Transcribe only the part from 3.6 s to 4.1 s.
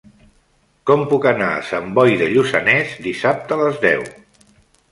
les deu?